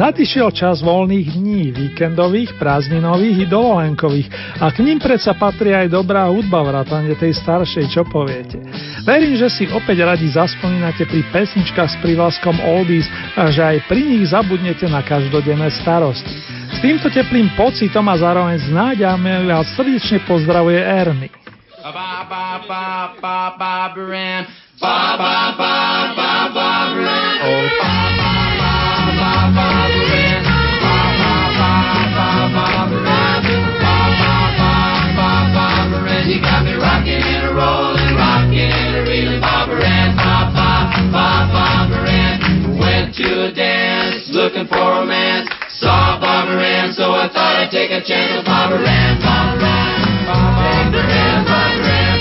[0.00, 4.28] Nadišiel čas voľných dní, víkendových, prázdninových i dovolenkových
[4.64, 8.56] a k ním predsa patrí aj dobrá hudba vrátane tej staršej, čo poviete.
[9.04, 13.04] Verím, že si opäť radi zaspomínate pri pesničkách s privlaskom Oldies
[13.36, 16.32] a že aj pri nich zabudnete na každodenné starosti.
[16.72, 21.28] S týmto teplým pocitom a zároveň s náďami vás srdečne pozdravuje Ernie.
[21.84, 22.88] Ba, ba, ba, ba,
[23.20, 24.08] ba, ba, ba,
[24.80, 25.76] ba, ba, ba,
[26.16, 27.99] ba, ba, ba,
[43.22, 45.48] to a dance, looking for romance.
[45.76, 49.20] Saw Barbara Ann, so I thought I'd take a chance with Barbara Ann.
[49.20, 52.20] Barbara Ann, Barbara Ann, Barbara Ann,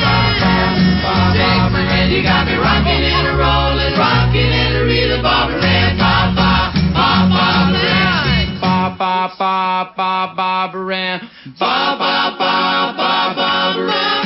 [1.03, 2.11] Barbara Ann.
[2.11, 5.95] You got me rocking and a rolling, rocking and a reeling, Barbara Ann.
[5.95, 8.59] Ba ba ba Barbara Ann.
[8.59, 11.19] Ba ba ba ba Barbara Ann.
[11.59, 12.55] Ba ba ba
[12.97, 14.19] ba Barbara Ann.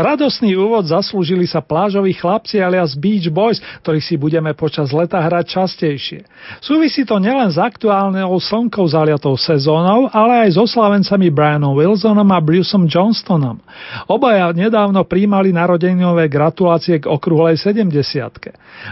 [0.00, 5.44] Radostný úvod zaslúžili sa plážoví chlapci alias Beach Boys, ktorých si budeme počas leta hrať
[5.56, 6.20] častejšie.
[6.60, 12.38] Súvisí to nielen s aktuálnou slnkou zaliatou sezónou, ale aj s oslavencami Brianom Wilsonom a
[12.42, 13.62] Bruceom Johnstonom.
[14.10, 17.88] Obaja nedávno príjmali narodeninové gratulácie k okrúhlej 70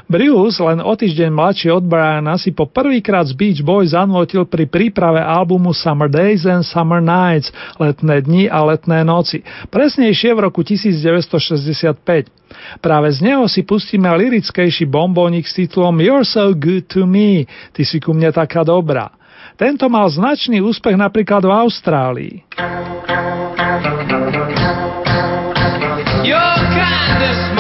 [0.09, 4.65] Bruce, len o týždeň mladší od Briana, si po prvýkrát z Beach Boys zanvotil pri
[4.65, 10.65] príprave albumu Summer Days and Summer Nights, letné dni a letné noci, presnejšie v roku
[10.65, 12.31] 1900 1965.
[12.81, 17.45] Práve z neho si pustíme lirickejší bombónik s titulom You're so good to me,
[17.75, 19.11] ty si ku mne taká dobrá.
[19.55, 22.35] Tento mal značný úspech napríklad v Austrálii.
[26.25, 27.54] You're kind of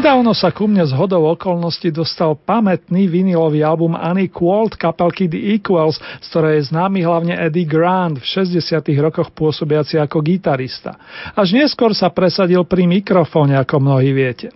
[0.00, 5.60] Nedávno sa ku mne z hodou okolností dostal pamätný vinilový album Annie Qualt kapelky The
[5.60, 10.96] Equals, z ktorej je známy hlavne Eddie Grant, v 60 rokoch pôsobiaci ako gitarista.
[11.36, 14.48] Až neskôr sa presadil pri mikrofóne, ako mnohí viete.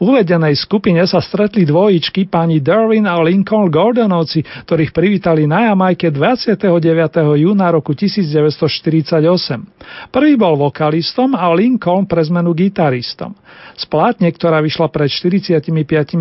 [0.00, 6.68] Uvedenej skupine sa stretli dvojičky pani Derwin a Lincoln Gordonovci, ktorých privítali na Jamajke 29.
[7.38, 9.24] júna roku 1948.
[10.10, 13.36] Prvý bol vokalistom a Lincoln pre zmenu gitaristom.
[13.74, 15.66] Z plátne, ktorá vyšla pred 45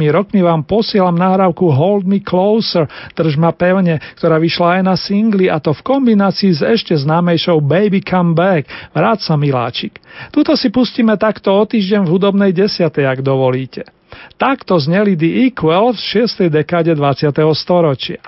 [0.10, 5.46] rokmi, vám posielam nahrávku Hold Me Closer, drž ma pevne, ktorá vyšla aj na singli
[5.48, 10.03] a to v kombinácii s ešte známejšou Baby Come Back, Vráť sa miláčik.
[10.30, 13.84] Tuto si pustíme takto o týždeň v hudobnej desiatej, ak dovolíte.
[14.38, 16.50] Takto zneli The Equal v 6.
[16.54, 17.34] dekáde 20.
[17.58, 18.22] storočia.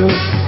[0.00, 0.39] you.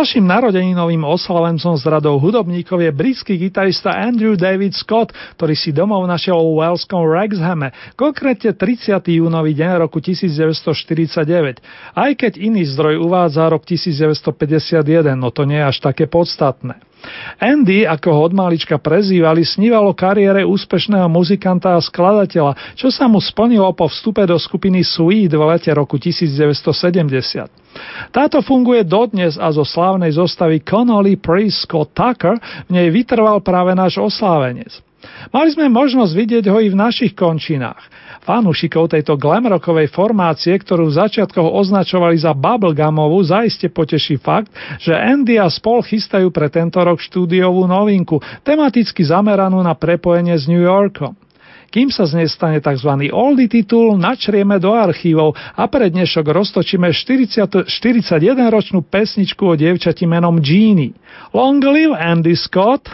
[0.00, 6.08] Ďalším narodeninovým oslavencom z radou hudobníkov je britský gitarista Andrew David Scott, ktorý si domov
[6.08, 7.68] našiel vo Waleskom Wrexhame,
[8.00, 8.96] konkrétne 30.
[8.96, 11.60] júnový deň roku 1949.
[11.92, 16.80] Aj keď iný zdroj uvádza rok 1951, no to nie je až také podstatné.
[17.40, 23.16] Andy, ako ho od malička prezývali, snívalo kariére úspešného muzikanta a skladateľa, čo sa mu
[23.18, 27.48] splnilo po vstupe do skupiny Sweet v lete roku 1970.
[28.10, 33.72] Táto funguje dodnes a zo slávnej zostavy Connolly Priest Scott Tucker v nej vytrval práve
[33.72, 34.74] náš oslávenec.
[35.32, 37.80] Mali sme možnosť vidieť ho i v našich končinách.
[38.30, 45.34] Fanúšikov tejto glamrockovej formácie, ktorú v začiatkoch označovali za bubblegumovú, zaiste poteší fakt, že Andy
[45.34, 51.18] a spol chystajú pre tento rok štúdiovú novinku, tematicky zameranú na prepojenie s New Yorkom.
[51.74, 53.10] Kým sa z nej stane tzv.
[53.10, 60.38] oldie titul, načrieme do archívov a pre dnešok roztočíme 40, 41-ročnú pesničku o dievčati menom
[60.38, 60.94] Jeannie.
[61.34, 62.86] Long live Andy Scott!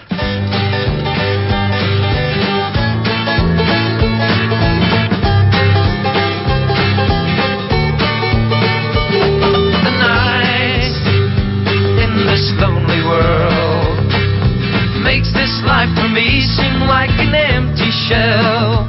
[18.08, 18.86] Shell.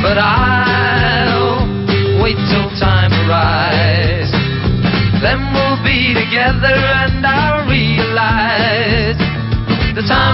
[0.00, 1.68] But I'll
[2.22, 4.32] wait till time arrives.
[5.20, 9.18] Then we'll be together and I'll realize
[9.94, 10.27] the time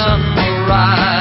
[0.00, 1.19] sunrise.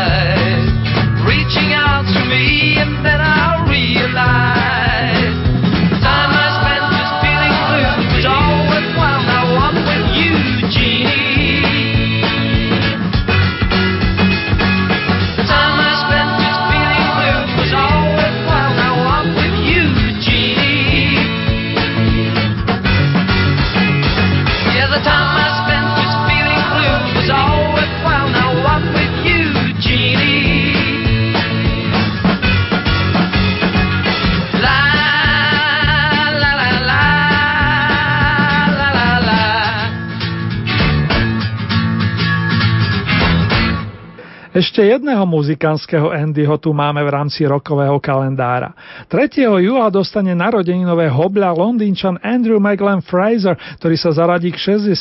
[44.79, 48.71] Ešte jedného muzikantského Andyho tu máme v rámci rokového kalendára.
[49.11, 49.43] 3.
[49.59, 54.95] júla dostane narodeninové hobľa londýnčan Andrew McGlenn Fraser, ktorý sa zaradí k 60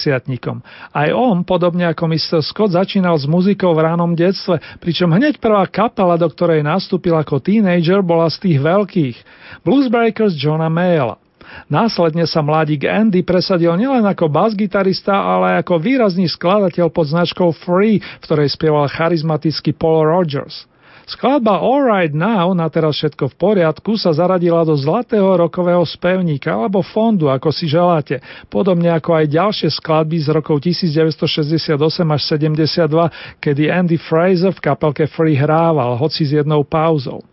[0.91, 2.43] Aj on, podobne ako Mr.
[2.43, 7.39] Scott, začínal s muzikou v ránom detstve, pričom hneď prvá kapela, do ktorej nastúpil ako
[7.39, 9.17] teenager, bola z tých veľkých.
[9.63, 11.28] Bluesbreakers Johna Mayla.
[11.69, 18.01] Následne sa mladík Andy presadil nielen ako basgitarista, ale ako výrazný skladateľ pod značkou Free,
[18.01, 20.69] v ktorej spieval charizmatický Paul Rogers.
[21.09, 26.53] Skladba All Right Now, na teraz všetko v poriadku, sa zaradila do zlatého rokového spevníka
[26.53, 28.21] alebo fondu, ako si želáte,
[28.53, 31.81] podobne ako aj ďalšie skladby z rokov 1968
[32.13, 37.25] až 72, kedy Andy Fraser v kapelke Free hrával, hoci s jednou pauzou.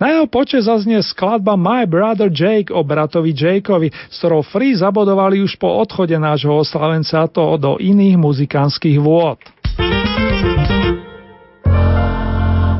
[0.00, 5.42] Na jeho poče zaznie skladba My Brother Jake o bratovi Jakeovi, s ktorou Free zabodovali
[5.42, 9.38] už po odchode nášho oslavenca to do iných muzikánskych vôd.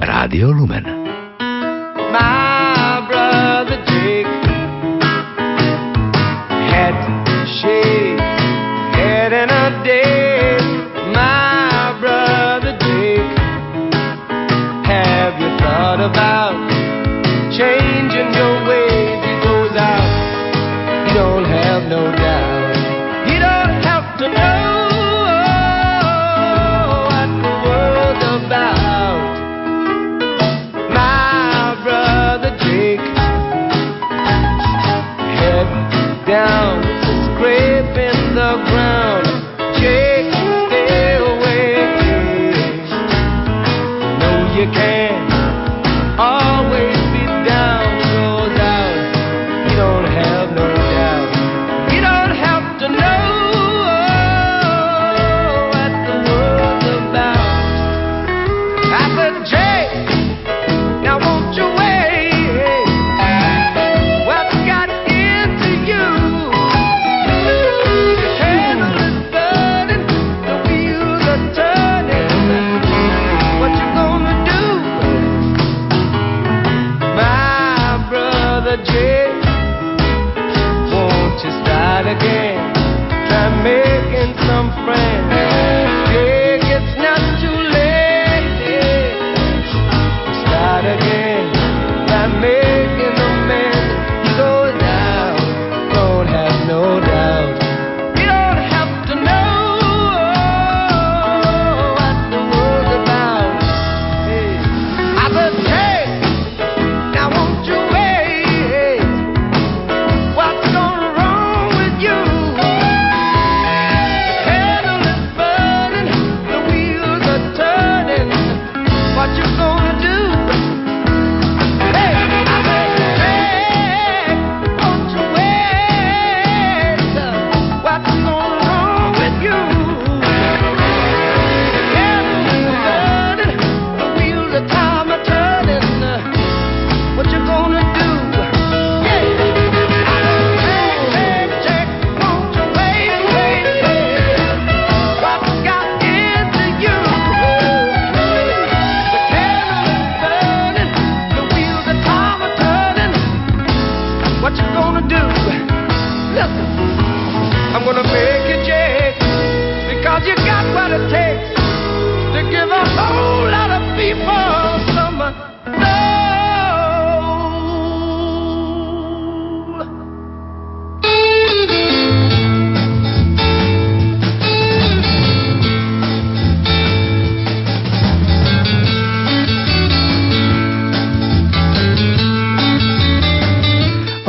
[0.04, 1.03] Rádio Lumen.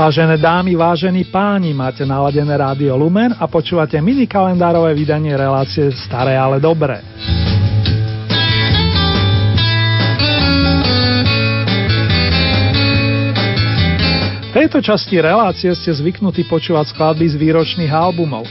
[0.05, 6.37] Vážené dámy, vážení páni, máte naladené rádio Lumen a počúvate mini kalendárové vydanie relácie Staré,
[6.37, 7.01] ale dobré.
[14.46, 18.46] V tejto časti relácie ste zvyknutí počúvať skladby z výročných albumov.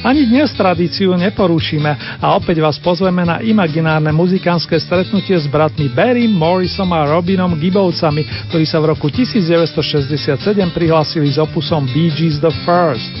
[0.00, 6.32] Ani dnes tradíciu neporušíme a opäť vás pozveme na imaginárne muzikánske stretnutie s bratmi Barrym,
[6.32, 10.40] Morrisom a Robinom Gibbovcami, ktorí sa v roku 1967
[10.72, 13.12] prihlásili s opusom Bee Gees The First.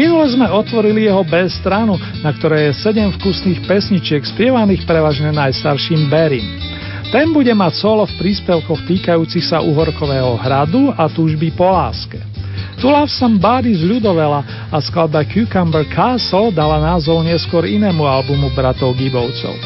[0.00, 6.08] Minule sme otvorili jeho B stranu, na ktorej je 7 vkusných pesničiek spievaných prevažne najstarším
[6.08, 6.48] Barrym.
[7.12, 12.33] Ten bude mať solo v príspevkoch týkajúcich sa Uhorkového hradu a túžby po láske.
[12.84, 18.92] To Love Somebody z ľudovela a skladba Cucumber Castle dala názov neskôr inému albumu bratov
[19.00, 19.56] Gibovcov.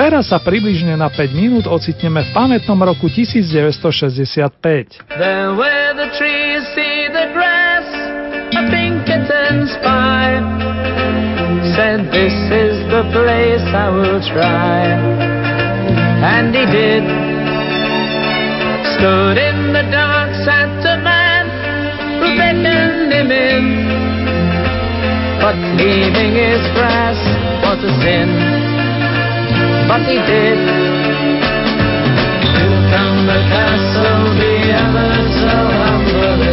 [0.00, 4.48] Teraz sa približne na 5 minút ocitneme v pamätnom roku 1965.
[5.12, 7.84] There where the trees see the grass,
[8.56, 10.40] a Pinkerton spy
[11.76, 14.88] said, This is the place I will try.
[16.32, 17.04] And he did.
[18.96, 19.53] Stood in
[23.14, 23.64] him in.
[25.42, 27.18] But leaving his grass
[27.64, 28.74] was a sin
[29.88, 30.58] but he did.
[32.56, 36.43] Here come the castle, the ever so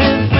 [0.00, 0.39] silent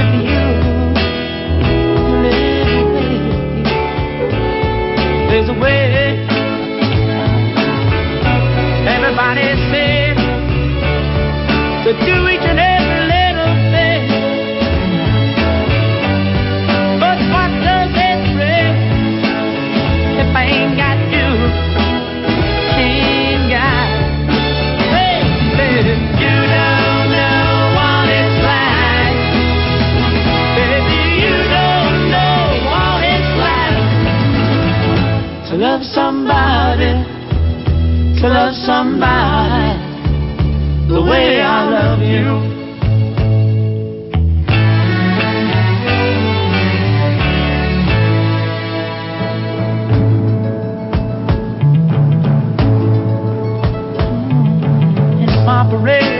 [55.83, 56.20] rain.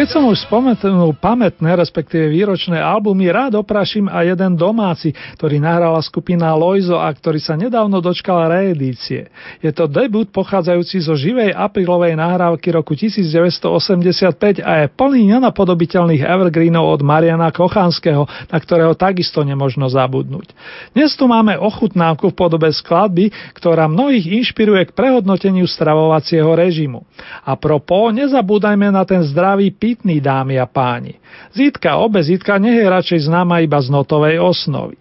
[0.00, 6.00] Keď som už spomenul pamätné, respektíve výročné albumy, rád opraším aj jeden domáci, ktorý nahrala
[6.00, 9.28] skupina Loizo a ktorý sa nedávno dočkal reedície.
[9.60, 16.96] Je to debut pochádzajúci zo živej aprílovej nahrávky roku 1985 a je plný nenapodobiteľných evergreenov
[16.96, 20.56] od Mariana Kochanského, na ktorého takisto nemožno zabudnúť.
[20.96, 27.04] Dnes tu máme ochutnávku v podobe skladby, ktorá mnohých inšpiruje k prehodnoteniu stravovacieho režimu.
[27.44, 31.18] A propo, nezabúdajme na ten zdravý pitný, dámy a páni.
[31.50, 34.94] Zítka obezitka nech je radšej známa iba z notovej osnovy.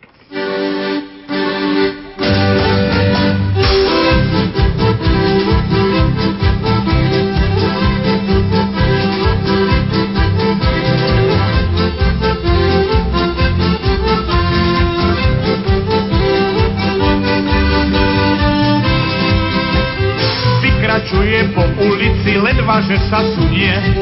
[22.89, 23.21] že sa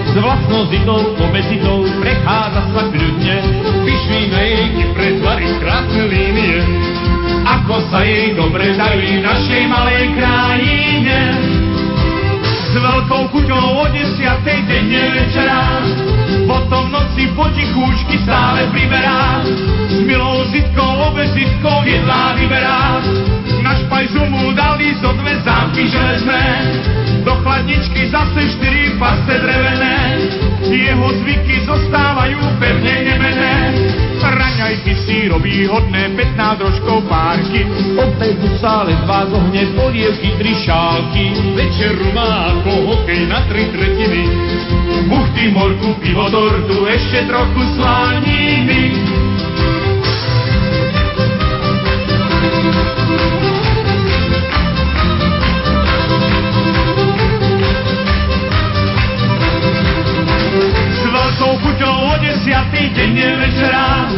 [0.07, 3.37] s vlastnou zitou, obezitou, prechádza sa kľudne,
[3.83, 6.63] vyšvíme jej pred tvary krásne línie,
[7.43, 11.19] ako sa jej dobre darí našej malej krajine.
[12.67, 15.63] S veľkou chuťou o desiatej denne večera,
[16.45, 19.43] potom noci potichúčky stále priberá,
[19.87, 22.99] s milou zitkou, obezitkou jedlá vyberá,
[23.63, 26.43] na špajzu mu dali zo dve zámky železné,
[27.23, 29.76] do chladničky zase štyri pasce drevené,
[30.71, 33.55] jeho zvyky zostávajú pevne nemené.
[34.27, 37.63] Raňajky si robí hodné 15 rožkov párky,
[37.95, 41.31] obedu sa ledva zohne polievky, tri šálky.
[41.55, 44.27] Večeru má ako hokej na tri tretiny,
[45.07, 48.96] buchty, morku, pivo, tortu, ešte trochu slaniny.
[62.37, 64.13] Desiatý deň večera,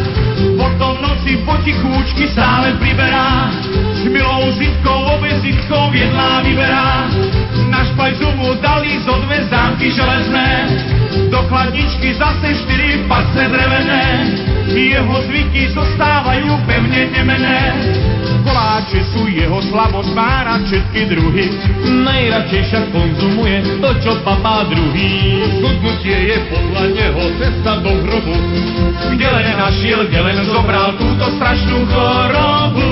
[0.60, 3.48] potom noci potichúčky stále priberá,
[3.96, 7.08] s milou zitkou, obezitkou jedlá vyberá.
[7.72, 10.68] Na špajzu mu dali zo dve zámky železné,
[11.32, 14.04] do chladničky zase štyri pasce drevené,
[14.68, 17.60] jeho zvyky zostávajú pevne nemené.
[19.60, 21.52] Jeho slabosť, má všetky druhy.
[21.84, 25.36] Najradšej však konzumuje to, čo papá druhý.
[25.60, 28.40] Schudnutie je podľa neho cesta do hrobu.
[29.12, 32.88] Kde len našiel, kde len zobral túto strašnú chorobu.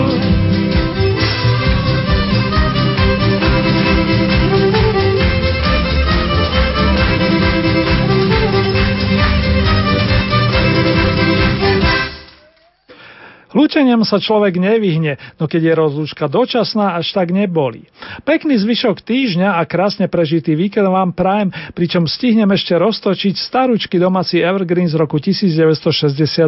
[13.58, 17.90] Lúčeniam sa človek nevyhne, no keď je rozlúčka dočasná, až tak neboli.
[18.22, 24.38] Pekný zvyšok týždňa a krásne prežitý víkend vám prajem, pričom stihnem ešte roztočiť staručky domáci
[24.38, 26.46] Evergreen z roku 1962.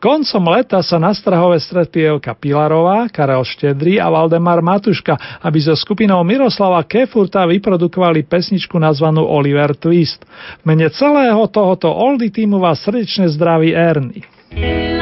[0.00, 5.76] Koncom leta sa na Strahove stretli Elka Pilarová, Karel Štedrý a Valdemar Matuška, aby so
[5.76, 10.24] skupinou Miroslava Kefurta vyprodukovali pesničku nazvanú Oliver Twist.
[10.24, 14.93] V mene celého tohoto oldie týmu vás srdečne zdraví Ernie.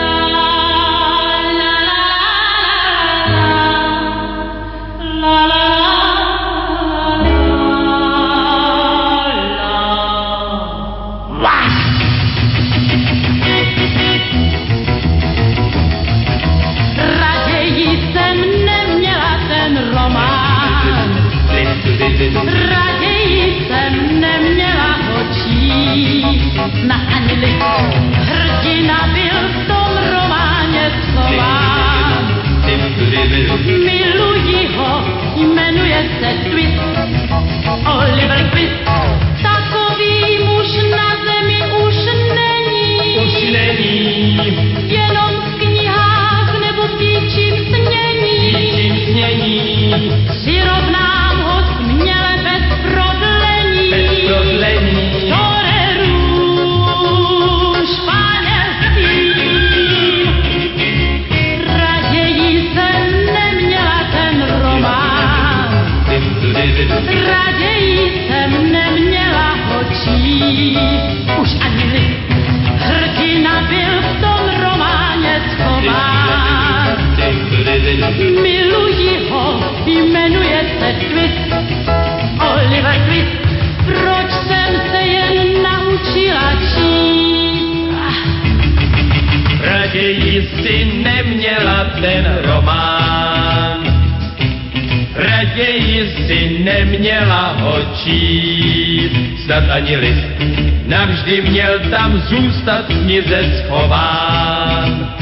[101.32, 105.14] Navždy měl tam zůstat zmizet schován.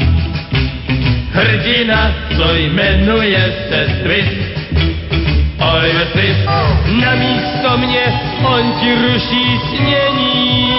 [1.31, 4.35] Hrdina, co jmenuje se Twist,
[5.71, 6.45] Oliver Twist,
[7.01, 10.73] na místo mě on ti ruší snění.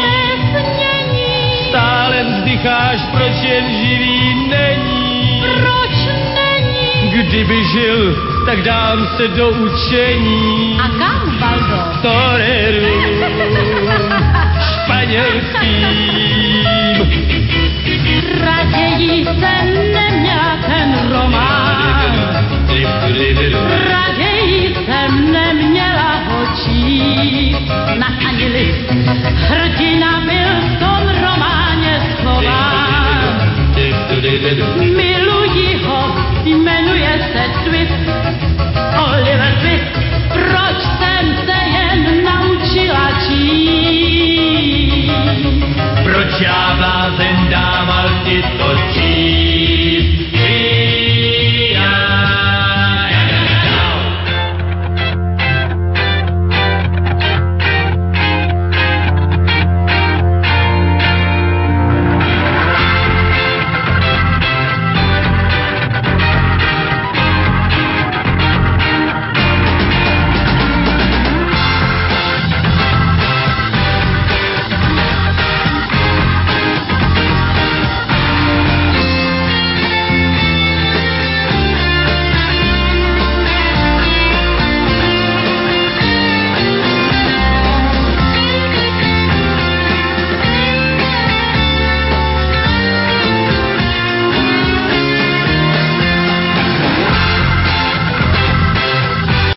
[1.68, 5.42] Stále vzdycháš, proč jen živý není.
[5.60, 5.96] Proč
[6.34, 7.10] není?
[7.10, 8.16] Kdyby žil,
[8.46, 10.78] tak dám se do učení.
[10.80, 11.82] A kam, Baldo?
[15.12, 15.87] nevěstím.
[18.40, 22.16] Raději jsem neměl ten román,
[23.90, 27.57] raději jsem neměla očí
[27.98, 28.75] na ani.
[29.35, 33.53] Hrdina byl v tom románě slován.
[34.79, 35.41] Miluji